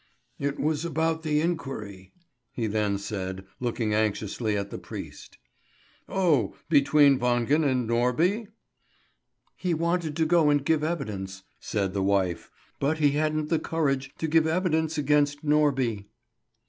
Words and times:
"It 0.39 0.59
was 0.59 0.83
about 0.83 1.21
the 1.21 1.41
inquiry," 1.41 2.11
he 2.51 2.65
then 2.65 2.97
said, 2.97 3.45
looking 3.59 3.93
anxiously 3.93 4.57
at 4.57 4.71
the 4.71 4.79
priest. 4.79 5.37
"Oh! 6.09 6.55
Between 6.69 7.19
Wangen 7.19 7.63
and 7.63 7.87
Norby?" 7.87 8.47
"He 9.55 9.75
wanted 9.75 10.15
to 10.15 10.25
go 10.25 10.49
and 10.49 10.65
give 10.65 10.83
evidence," 10.83 11.43
said 11.59 11.93
the 11.93 12.01
wife; 12.01 12.49
"but 12.79 12.97
he 12.97 13.11
hadn't 13.11 13.49
the 13.49 13.59
courage 13.59 14.11
to 14.17 14.27
give 14.27 14.47
evidence 14.47 14.97
against 14.97 15.45
Norby." 15.45 16.05